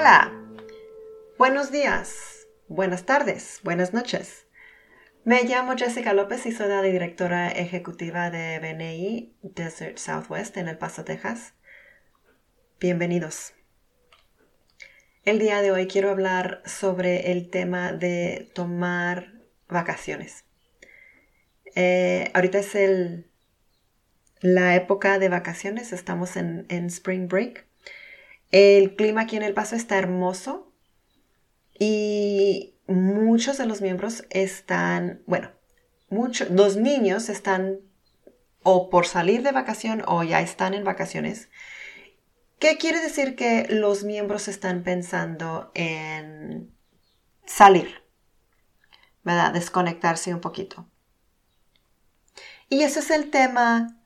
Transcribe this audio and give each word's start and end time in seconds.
Hola, 0.00 0.32
buenos 1.36 1.70
días, 1.70 2.48
buenas 2.68 3.04
tardes, 3.04 3.60
buenas 3.64 3.92
noches. 3.92 4.46
Me 5.24 5.42
llamo 5.42 5.76
Jessica 5.76 6.14
López 6.14 6.46
y 6.46 6.52
soy 6.52 6.68
la 6.70 6.80
directora 6.80 7.50
ejecutiva 7.50 8.30
de 8.30 8.58
BNI 8.60 9.36
Desert 9.42 9.98
Southwest 9.98 10.56
en 10.56 10.68
El 10.68 10.78
Paso, 10.78 11.04
Texas. 11.04 11.52
Bienvenidos. 12.80 13.52
El 15.26 15.38
día 15.38 15.60
de 15.60 15.70
hoy 15.70 15.86
quiero 15.86 16.08
hablar 16.08 16.62
sobre 16.64 17.30
el 17.32 17.50
tema 17.50 17.92
de 17.92 18.50
tomar 18.54 19.34
vacaciones. 19.68 20.46
Eh, 21.74 22.30
ahorita 22.32 22.60
es 22.60 22.74
el, 22.74 23.30
la 24.40 24.76
época 24.76 25.18
de 25.18 25.28
vacaciones, 25.28 25.92
estamos 25.92 26.36
en, 26.36 26.64
en 26.70 26.86
Spring 26.86 27.28
Break. 27.28 27.69
El 28.50 28.96
clima 28.96 29.22
aquí 29.22 29.36
en 29.36 29.42
El 29.42 29.54
Paso 29.54 29.76
está 29.76 29.98
hermoso 29.98 30.72
y 31.78 32.74
muchos 32.86 33.58
de 33.58 33.66
los 33.66 33.80
miembros 33.80 34.24
están, 34.30 35.22
bueno, 35.26 35.50
los 36.10 36.76
niños 36.76 37.28
están 37.28 37.78
o 38.62 38.90
por 38.90 39.06
salir 39.06 39.42
de 39.42 39.52
vacación 39.52 40.02
o 40.06 40.22
ya 40.22 40.40
están 40.40 40.74
en 40.74 40.84
vacaciones. 40.84 41.48
¿Qué 42.58 42.76
quiere 42.76 43.00
decir 43.00 43.36
que 43.36 43.66
los 43.70 44.04
miembros 44.04 44.48
están 44.48 44.82
pensando 44.82 45.70
en 45.74 46.74
salir? 47.46 48.02
¿Verdad? 49.22 49.52
Desconectarse 49.54 50.34
un 50.34 50.40
poquito. 50.40 50.86
Y 52.68 52.82
ese 52.82 53.00
es 53.00 53.10
el 53.10 53.30
tema 53.30 53.96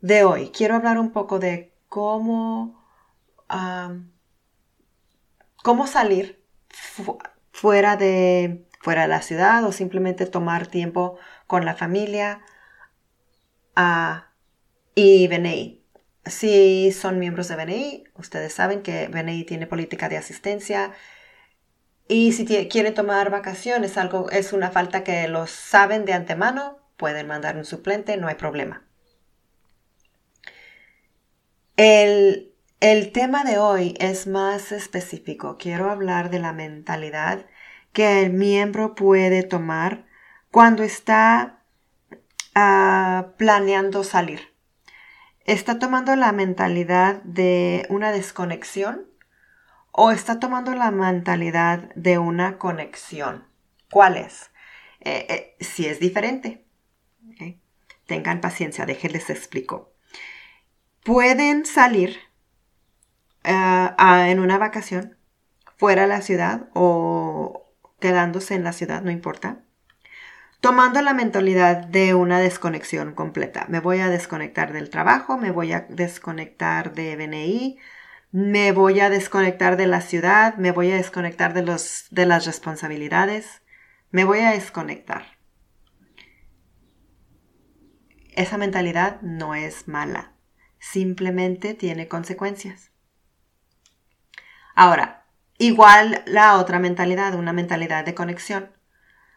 de 0.00 0.24
hoy. 0.24 0.50
Quiero 0.50 0.74
hablar 0.74 0.98
un 0.98 1.12
poco 1.12 1.38
de 1.38 1.72
cómo 1.88 2.83
cómo 5.62 5.86
salir 5.86 6.42
fuera 7.52 7.96
de, 7.96 8.66
fuera 8.80 9.02
de 9.02 9.08
la 9.08 9.22
ciudad 9.22 9.64
o 9.64 9.72
simplemente 9.72 10.26
tomar 10.26 10.66
tiempo 10.66 11.18
con 11.46 11.64
la 11.64 11.74
familia 11.74 12.42
uh, 13.76 14.20
y 14.94 15.28
BNI. 15.28 15.82
Si 16.26 16.92
son 16.92 17.18
miembros 17.18 17.48
de 17.48 17.56
BNI, 17.56 18.04
ustedes 18.14 18.52
saben 18.52 18.82
que 18.82 19.08
BNI 19.08 19.44
tiene 19.44 19.66
política 19.66 20.08
de 20.08 20.16
asistencia 20.16 20.92
y 22.06 22.32
si 22.32 22.44
quieren 22.68 22.94
tomar 22.94 23.30
vacaciones, 23.30 23.94
es 24.32 24.52
una 24.52 24.70
falta 24.70 25.04
que 25.04 25.26
los 25.28 25.50
saben 25.50 26.04
de 26.04 26.12
antemano, 26.12 26.78
pueden 26.96 27.26
mandar 27.26 27.56
un 27.56 27.64
suplente, 27.64 28.16
no 28.16 28.28
hay 28.28 28.34
problema. 28.34 28.84
El 31.76 32.53
el 32.84 33.12
tema 33.12 33.44
de 33.44 33.56
hoy 33.56 33.94
es 33.98 34.26
más 34.26 34.70
específico. 34.70 35.56
Quiero 35.56 35.90
hablar 35.90 36.28
de 36.28 36.38
la 36.38 36.52
mentalidad 36.52 37.46
que 37.94 38.20
el 38.20 38.30
miembro 38.34 38.94
puede 38.94 39.42
tomar 39.42 40.04
cuando 40.50 40.82
está 40.82 41.64
ah, 42.54 43.28
planeando 43.38 44.04
salir. 44.04 44.54
¿Está 45.46 45.78
tomando 45.78 46.14
la 46.14 46.32
mentalidad 46.32 47.22
de 47.22 47.86
una 47.88 48.12
desconexión 48.12 49.06
o 49.90 50.10
está 50.10 50.38
tomando 50.38 50.74
la 50.74 50.90
mentalidad 50.90 51.88
de 51.94 52.18
una 52.18 52.58
conexión? 52.58 53.48
¿Cuál 53.90 54.18
es? 54.18 54.50
Eh, 55.00 55.24
eh, 55.30 55.56
si 55.58 55.86
es 55.86 56.00
diferente. 56.00 56.66
Tengan 58.04 58.42
paciencia, 58.42 58.84
déjenles 58.84 59.30
explico. 59.30 59.94
Pueden 61.02 61.64
salir 61.64 62.33
en 63.44 64.40
una 64.40 64.58
vacación 64.58 65.16
fuera 65.76 66.02
de 66.02 66.08
la 66.08 66.22
ciudad 66.22 66.68
o 66.74 67.72
quedándose 68.00 68.54
en 68.54 68.64
la 68.64 68.72
ciudad, 68.72 69.02
no 69.02 69.10
importa, 69.10 69.64
tomando 70.60 71.02
la 71.02 71.14
mentalidad 71.14 71.76
de 71.86 72.14
una 72.14 72.40
desconexión 72.40 73.14
completa. 73.14 73.66
Me 73.68 73.80
voy 73.80 74.00
a 74.00 74.08
desconectar 74.08 74.72
del 74.72 74.90
trabajo, 74.90 75.36
me 75.36 75.50
voy 75.50 75.72
a 75.72 75.86
desconectar 75.90 76.94
de 76.94 77.16
BNI, 77.16 77.78
me 78.32 78.72
voy 78.72 79.00
a 79.00 79.10
desconectar 79.10 79.76
de 79.76 79.86
la 79.86 80.00
ciudad, 80.00 80.56
me 80.56 80.72
voy 80.72 80.90
a 80.90 80.96
desconectar 80.96 81.54
de, 81.54 81.62
los, 81.62 82.06
de 82.10 82.26
las 82.26 82.46
responsabilidades, 82.46 83.62
me 84.10 84.24
voy 84.24 84.40
a 84.40 84.52
desconectar. 84.52 85.24
Esa 88.34 88.58
mentalidad 88.58 89.20
no 89.20 89.54
es 89.54 89.86
mala, 89.86 90.32
simplemente 90.78 91.74
tiene 91.74 92.08
consecuencias. 92.08 92.93
Ahora, 94.74 95.24
igual 95.58 96.22
la 96.26 96.58
otra 96.58 96.78
mentalidad, 96.78 97.34
una 97.34 97.52
mentalidad 97.52 98.04
de 98.04 98.14
conexión. 98.14 98.70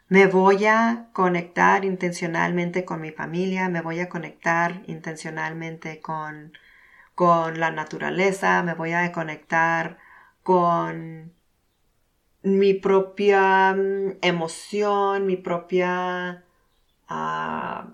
Me 0.09 0.25
voy 0.27 0.65
a 0.65 1.09
conectar 1.13 1.85
intencionalmente 1.85 2.85
con 2.85 3.01
mi 3.01 3.11
familia, 3.11 3.69
me 3.69 3.81
voy 3.81 3.99
a 3.99 4.09
conectar 4.09 4.81
intencionalmente 4.87 5.99
con, 6.01 6.53
con 7.15 7.59
la 7.59 7.71
naturaleza, 7.71 8.63
me 8.63 8.73
voy 8.73 8.93
a 8.93 9.11
conectar 9.11 9.97
con 10.43 11.33
mi 12.43 12.73
propia 12.73 13.73
mm, 13.75 14.17
emoción, 14.21 15.25
mi 15.25 15.37
propia 15.37 16.45
ah, 17.09 17.93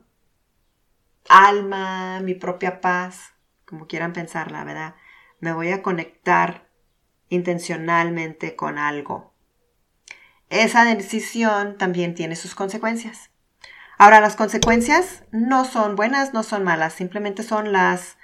alma, 1.29 2.19
mi 2.21 2.35
propia 2.35 2.79
paz, 2.81 3.33
como 3.65 3.87
quieran 3.87 4.13
pensarla, 4.13 4.63
¿verdad? 4.63 4.95
Me 5.39 5.53
voy 5.53 5.71
a 5.71 5.81
conectar 5.81 6.72
intencionalmente 7.33 8.55
con 8.55 8.77
algo. 8.77 9.33
Esa 10.49 10.85
decisión 10.85 11.77
también 11.77 12.13
tiene 12.13 12.35
sus 12.35 12.55
consecuencias. 12.55 13.31
Ahora, 13.97 14.21
las 14.21 14.35
consecuencias 14.35 15.23
no 15.31 15.65
son 15.65 15.95
buenas, 15.95 16.33
no 16.33 16.43
son 16.43 16.63
malas, 16.63 16.93
simplemente 16.93 17.43
son 17.43 17.71
las, 17.71 18.17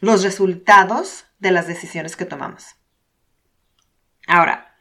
los 0.00 0.22
resultados 0.22 1.26
de 1.38 1.50
las 1.50 1.66
decisiones 1.66 2.16
que 2.16 2.24
tomamos. 2.24 2.76
Ahora, 4.26 4.76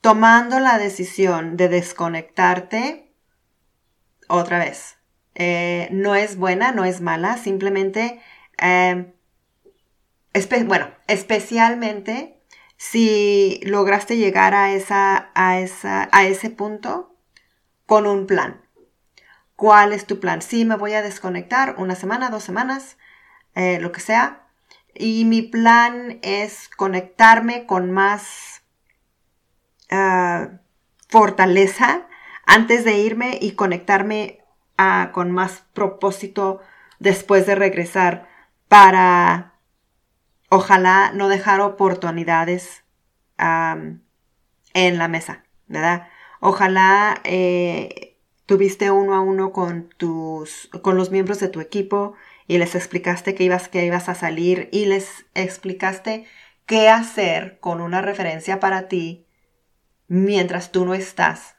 tomando 0.00 0.58
la 0.58 0.78
decisión 0.78 1.56
de 1.56 1.68
desconectarte, 1.68 3.14
otra 4.28 4.58
vez, 4.58 4.98
eh, 5.34 5.88
no 5.92 6.14
es 6.14 6.36
buena, 6.36 6.72
no 6.72 6.84
es 6.84 7.00
mala, 7.00 7.36
simplemente 7.36 8.20
eh, 8.58 9.12
bueno, 10.66 10.88
especialmente 11.06 12.40
si 12.76 13.60
lograste 13.64 14.16
llegar 14.16 14.54
a, 14.54 14.72
esa, 14.72 15.30
a, 15.34 15.58
esa, 15.60 16.08
a 16.12 16.24
ese 16.24 16.50
punto 16.50 17.14
con 17.86 18.06
un 18.06 18.26
plan. 18.26 18.62
¿Cuál 19.56 19.92
es 19.92 20.06
tu 20.06 20.20
plan? 20.20 20.40
Sí, 20.40 20.64
me 20.64 20.76
voy 20.76 20.94
a 20.94 21.02
desconectar 21.02 21.74
una 21.76 21.94
semana, 21.94 22.30
dos 22.30 22.42
semanas, 22.42 22.96
eh, 23.54 23.78
lo 23.80 23.92
que 23.92 24.00
sea. 24.00 24.46
Y 24.94 25.24
mi 25.26 25.42
plan 25.42 26.18
es 26.22 26.70
conectarme 26.70 27.66
con 27.66 27.90
más 27.90 28.62
ah, 29.90 30.48
fortaleza 31.08 32.06
antes 32.46 32.84
de 32.84 32.96
irme 32.96 33.38
y 33.40 33.52
conectarme 33.52 34.42
ah, 34.78 35.10
con 35.12 35.30
más 35.30 35.64
propósito 35.74 36.60
después 36.98 37.46
de 37.46 37.54
regresar 37.54 38.28
para 38.68 39.59
ojalá 40.50 41.12
no 41.14 41.28
dejar 41.28 41.60
oportunidades 41.60 42.84
en 43.38 44.98
la 44.98 45.08
mesa, 45.08 45.44
¿verdad? 45.66 46.08
Ojalá 46.40 47.20
eh, 47.24 48.18
tuviste 48.44 48.90
uno 48.90 49.14
a 49.14 49.20
uno 49.20 49.52
con 49.52 49.88
tus, 49.96 50.68
con 50.82 50.96
los 50.96 51.10
miembros 51.10 51.40
de 51.40 51.48
tu 51.48 51.60
equipo 51.60 52.14
y 52.46 52.58
les 52.58 52.74
explicaste 52.74 53.34
que 53.34 53.44
ibas, 53.44 53.68
que 53.68 53.86
ibas 53.86 54.10
a 54.10 54.14
salir 54.14 54.68
y 54.72 54.84
les 54.84 55.24
explicaste 55.34 56.26
qué 56.66 56.90
hacer 56.90 57.58
con 57.60 57.80
una 57.80 58.02
referencia 58.02 58.60
para 58.60 58.88
ti 58.88 59.26
mientras 60.08 60.72
tú 60.72 60.84
no 60.84 60.92
estás 60.92 61.56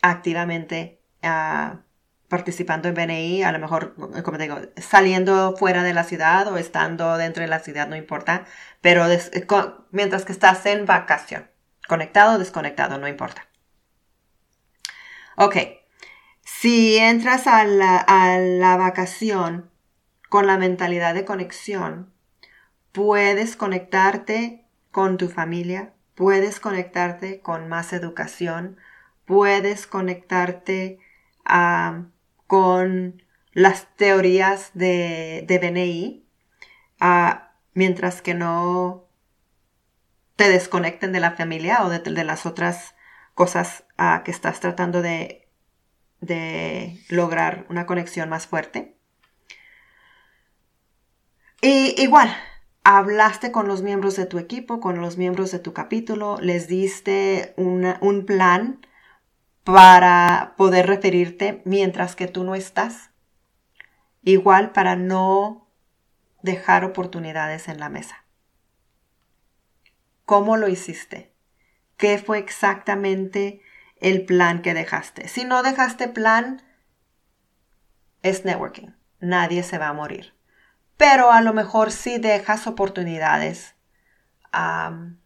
activamente 0.00 1.02
uh, 1.22 1.78
participando 2.32 2.88
en 2.88 2.94
BNI, 2.94 3.42
a 3.42 3.52
lo 3.52 3.58
mejor, 3.58 3.94
como 4.22 4.38
te 4.38 4.44
digo, 4.44 4.58
saliendo 4.78 5.54
fuera 5.54 5.82
de 5.82 5.92
la 5.92 6.02
ciudad 6.02 6.48
o 6.48 6.56
estando 6.56 7.18
dentro 7.18 7.42
de 7.42 7.48
la 7.48 7.58
ciudad, 7.58 7.88
no 7.88 7.94
importa, 7.94 8.46
pero 8.80 9.04
mientras 9.90 10.24
que 10.24 10.32
estás 10.32 10.64
en 10.64 10.86
vacación, 10.86 11.50
conectado 11.86 12.36
o 12.36 12.38
desconectado, 12.38 12.96
no 12.96 13.06
importa. 13.06 13.46
Ok, 15.36 15.56
si 16.40 16.96
entras 16.96 17.46
a 17.46 17.64
la, 17.64 17.98
a 17.98 18.38
la 18.38 18.78
vacación 18.78 19.70
con 20.30 20.46
la 20.46 20.56
mentalidad 20.56 21.12
de 21.12 21.26
conexión, 21.26 22.14
puedes 22.92 23.56
conectarte 23.56 24.64
con 24.90 25.18
tu 25.18 25.28
familia, 25.28 25.92
puedes 26.14 26.60
conectarte 26.60 27.42
con 27.42 27.68
más 27.68 27.92
educación, 27.92 28.78
puedes 29.26 29.86
conectarte 29.86 30.98
a 31.44 32.04
con 32.52 33.22
las 33.52 33.96
teorías 33.96 34.72
de, 34.74 35.42
de 35.48 35.58
BNI, 35.58 36.28
ah, 37.00 37.54
mientras 37.72 38.20
que 38.20 38.34
no 38.34 39.08
te 40.36 40.50
desconecten 40.50 41.12
de 41.12 41.20
la 41.20 41.30
familia 41.30 41.82
o 41.82 41.88
de, 41.88 42.24
las 42.24 42.44
otras 42.44 42.94
cosas 43.32 43.84
ah, 43.96 44.20
que 44.22 44.30
estás 44.30 44.60
tratando 44.60 45.00
de, 45.00 45.48
de 46.20 47.02
lograr 47.08 47.64
una 47.70 47.86
conexión 47.86 48.28
más 48.28 48.46
fuerte. 48.46 48.98
Y 51.62 51.98
igual, 52.02 52.36
hablaste 52.84 53.50
con 53.50 53.66
los 53.66 53.80
miembros 53.80 54.14
de 54.16 54.26
tu 54.26 54.38
equipo, 54.38 54.78
con 54.78 55.00
los 55.00 55.16
miembros 55.16 55.52
de 55.52 55.58
tu 55.58 55.72
capítulo, 55.72 56.36
les 56.38 56.68
diste 56.68 57.54
un 57.56 58.26
plan 58.26 58.86
para 59.64 60.54
poder 60.56 60.86
referirte 60.86 61.62
mientras 61.64 62.16
que 62.16 62.26
tú 62.26 62.44
no 62.44 62.54
estás. 62.54 63.10
Igual 64.22 64.72
para 64.72 64.96
no 64.96 65.68
dejar 66.42 66.84
oportunidades 66.84 67.68
en 67.68 67.80
la 67.80 67.88
mesa. 67.88 68.24
¿Cómo 70.24 70.56
lo 70.56 70.68
hiciste? 70.68 71.32
¿Qué 71.96 72.18
fue 72.18 72.38
exactamente 72.38 73.60
el 74.00 74.24
plan 74.24 74.62
que 74.62 74.74
dejaste? 74.74 75.28
Si 75.28 75.44
no 75.44 75.62
dejaste 75.62 76.08
plan, 76.08 76.62
es 78.22 78.44
networking. 78.44 78.88
Nadie 79.20 79.62
se 79.62 79.78
va 79.78 79.88
a 79.88 79.92
morir 79.92 80.34
pero 81.02 81.32
a 81.32 81.42
lo 81.42 81.52
mejor 81.52 81.90
sí 81.90 82.18
dejas 82.18 82.68
oportunidades 82.68 83.74
en 84.52 85.18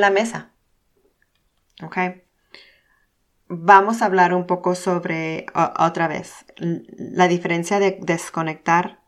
la 0.00 0.10
mesa. 0.10 0.52
¿Ok? 1.82 1.96
Vamos 3.48 4.02
a 4.02 4.06
hablar 4.06 4.34
un 4.34 4.46
poco 4.46 4.74
sobre, 4.74 5.46
otra 5.78 6.06
vez, 6.06 6.44
la 6.56 7.28
diferencia 7.28 7.78
de 7.78 7.98
desconectar 8.00 9.00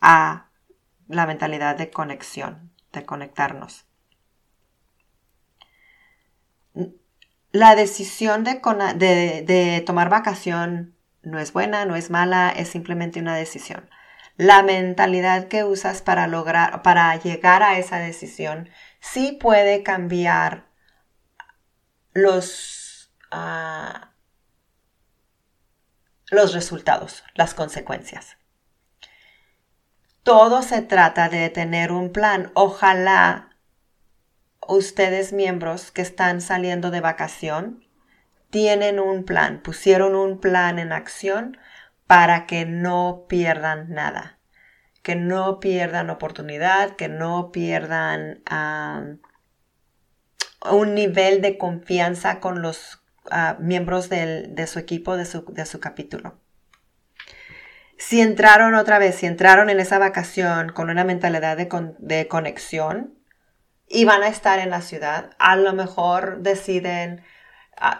a 0.00 0.50
la 1.08 1.26
mentalidad 1.26 1.76
de 1.76 1.90
conexión, 1.90 2.72
de 2.92 3.04
conectarnos. 3.04 3.86
La 7.52 7.74
decisión 7.74 8.44
de, 8.44 8.60
de 9.46 9.82
tomar 9.84 10.08
vacación 10.08 10.96
no 11.22 11.38
es 11.38 11.52
buena, 11.52 11.84
no 11.84 11.96
es 11.96 12.10
mala, 12.10 12.50
es 12.50 12.68
simplemente 12.68 13.20
una 13.20 13.36
decisión. 13.36 13.90
La 14.36 14.62
mentalidad 14.62 15.48
que 15.48 15.64
usas 15.64 16.02
para 16.02 16.26
lograr, 16.28 16.82
para 16.82 17.14
llegar 17.16 17.62
a 17.62 17.78
esa 17.78 17.98
decisión, 17.98 18.70
sí 19.00 19.36
puede 19.40 19.82
cambiar 19.82 20.66
los, 22.16 23.12
ah, 23.30 24.10
los 26.30 26.54
resultados, 26.54 27.22
las 27.34 27.54
consecuencias. 27.54 28.36
Todo 30.22 30.62
se 30.62 30.82
trata 30.82 31.28
de 31.28 31.50
tener 31.50 31.92
un 31.92 32.10
plan. 32.10 32.50
Ojalá 32.54 33.50
ustedes 34.66 35.32
miembros 35.32 35.92
que 35.92 36.02
están 36.02 36.40
saliendo 36.40 36.90
de 36.90 37.00
vacación 37.00 37.84
tienen 38.50 38.98
un 38.98 39.24
plan, 39.24 39.60
pusieron 39.62 40.16
un 40.16 40.40
plan 40.40 40.78
en 40.78 40.92
acción 40.92 41.58
para 42.06 42.46
que 42.46 42.64
no 42.64 43.26
pierdan 43.28 43.90
nada, 43.90 44.38
que 45.02 45.14
no 45.14 45.60
pierdan 45.60 46.10
oportunidad, 46.10 46.96
que 46.96 47.08
no 47.08 47.52
pierdan 47.52 48.42
un 50.72 50.94
nivel 50.94 51.40
de 51.40 51.58
confianza 51.58 52.40
con 52.40 52.62
los 52.62 53.02
ah, 53.30 53.56
miembros 53.60 54.08
de 54.08 54.66
su 54.66 54.78
equipo, 54.78 55.16
de 55.16 55.24
su, 55.24 55.80
capítulo. 55.80 56.38
Si 57.98 58.20
entraron 58.20 58.74
otra 58.74 58.98
vez, 58.98 59.16
si 59.16 59.26
entraron 59.26 59.70
en 59.70 59.80
esa 59.80 59.98
vacación 59.98 60.70
con 60.72 60.90
una 60.90 61.04
mentalidad 61.04 61.56
de, 61.56 61.68
de 61.98 62.28
conexión 62.28 63.18
y 63.88 64.04
van 64.04 64.22
a 64.22 64.28
estar 64.28 64.58
en 64.58 64.70
la 64.70 64.82
ciudad, 64.82 65.30
a 65.38 65.56
lo 65.56 65.72
mejor 65.72 66.40
deciden 66.40 67.22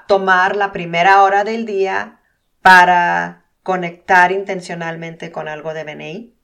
tomar 0.07 0.57
la 0.57 0.73
primera 0.73 1.23
hora 1.23 1.45
del 1.45 1.67
día 1.67 2.21
para 2.62 3.45
conectar 3.62 4.33
intencionalmente 4.33 5.31
con 5.31 5.49
algo 5.49 5.75
de 5.75 5.85
BNI. 5.85 6.37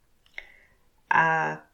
Ah, 1.10 1.64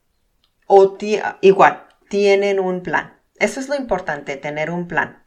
o 0.66 0.96
igual, 1.40 1.86
tienen 2.08 2.60
un 2.60 2.82
plan. 2.82 3.17
Eso 3.40 3.60
es 3.60 3.68
lo 3.68 3.76
importante, 3.76 4.36
tener 4.36 4.70
un 4.70 4.88
plan. 4.88 5.24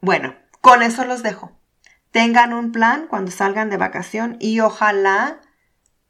Bueno, 0.00 0.36
con 0.60 0.82
eso 0.82 1.04
los 1.04 1.22
dejo. 1.22 1.52
Tengan 2.10 2.52
un 2.52 2.72
plan 2.72 3.06
cuando 3.08 3.30
salgan 3.30 3.70
de 3.70 3.76
vacación 3.76 4.36
y 4.38 4.60
ojalá 4.60 5.40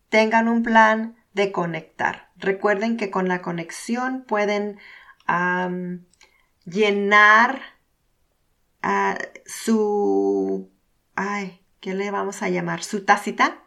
tengan 0.09 0.49
un 0.49 0.63
plan 0.63 1.17
de 1.33 1.53
conectar. 1.53 2.31
Recuerden 2.37 2.97
que 2.97 3.11
con 3.11 3.29
la 3.29 3.43
conexión 3.43 4.25
pueden 4.27 4.79
llenar 6.65 7.61
ah, 8.83 9.19
su, 9.47 10.71
ay, 11.15 11.65
¿qué 11.81 11.95
le 11.95 12.11
vamos 12.11 12.43
a 12.43 12.49
llamar? 12.49 12.83
Su 12.83 13.05
tacita, 13.05 13.63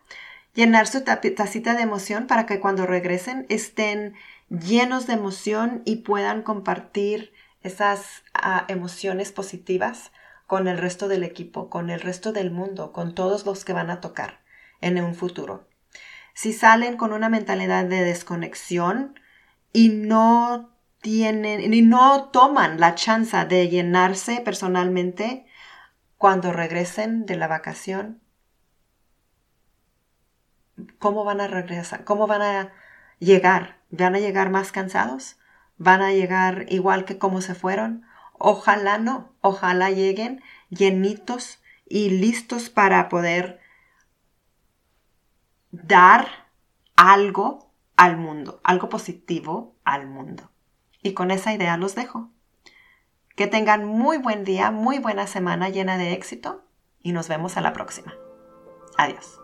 llenar 0.53 0.88
su 0.88 1.03
tacita 1.03 1.73
de 1.73 1.81
emoción 1.83 2.27
para 2.27 2.45
que 2.45 2.59
cuando 2.59 2.85
regresen 2.85 3.45
estén 3.50 4.15
llenos 4.49 5.07
de 5.07 5.13
emoción 5.13 5.81
y 5.85 5.97
puedan 5.97 6.44
compartir 6.44 7.33
esas 7.61 8.23
ah, 8.33 8.65
emociones 8.67 9.31
positivas 9.31 10.11
con 10.45 10.67
el 10.67 10.77
resto 10.77 11.07
del 11.07 11.23
equipo, 11.23 11.69
con 11.69 11.89
el 11.89 11.99
resto 11.99 12.31
del 12.31 12.51
mundo, 12.51 12.94
con 12.94 13.13
todos 13.13 13.45
los 13.45 13.65
que 13.65 13.73
van 13.73 13.89
a 13.89 13.99
tocar 13.99 14.39
en 14.79 15.03
un 15.03 15.15
futuro. 15.15 15.67
Si 16.33 16.53
salen 16.53 16.98
con 16.98 17.13
una 17.13 17.29
mentalidad 17.29 17.86
de 17.86 18.03
desconexión 18.03 19.19
y 19.74 19.89
no 19.89 20.69
tienen 21.01 21.74
y 21.74 21.81
no 21.81 22.29
toman 22.29 22.79
la 22.79 22.95
chance 22.95 23.45
de 23.45 23.69
llenarse 23.69 24.41
personalmente 24.41 25.45
cuando 26.17 26.53
regresen 26.53 27.25
de 27.25 27.36
la 27.36 27.48
vacación, 27.48 28.22
¿cómo 31.00 31.24
van 31.24 31.41
a 31.41 31.48
regresar? 31.48 32.03
¿Cómo 32.03 32.27
van 32.27 32.41
a 32.41 32.74
llegar? 33.19 33.77
¿Van 33.89 34.15
a 34.15 34.19
llegar 34.19 34.50
más 34.50 34.71
cansados? 34.71 35.38
¿Van 35.77 36.01
a 36.01 36.12
llegar 36.12 36.65
igual 36.69 37.05
que 37.05 37.17
como 37.17 37.41
se 37.41 37.55
fueron? 37.55 38.05
Ojalá 38.33 38.97
no, 38.97 39.33
ojalá 39.41 39.89
lleguen 39.89 40.41
llenitos 40.69 41.59
y 41.86 42.09
listos 42.09 42.69
para 42.69 43.09
poder 43.09 43.59
dar 45.71 46.27
algo 46.95 47.71
al 47.95 48.17
mundo, 48.17 48.62
algo 48.63 48.89
positivo 48.89 49.75
al 49.83 50.07
mundo. 50.07 50.51
Y 51.01 51.13
con 51.13 51.31
esa 51.31 51.53
idea 51.53 51.77
los 51.77 51.95
dejo. 51.95 52.29
Que 53.36 53.47
tengan 53.47 53.86
muy 53.86 54.17
buen 54.17 54.43
día, 54.43 54.71
muy 54.71 55.00
buena 55.00 55.27
semana 55.27 55.69
llena 55.69 55.97
de 55.97 56.13
éxito 56.13 56.65
y 57.01 57.12
nos 57.12 57.27
vemos 57.27 57.55
a 57.55 57.62
la 57.62 57.74
próxima. 57.74 58.13
Adiós. 58.97 59.39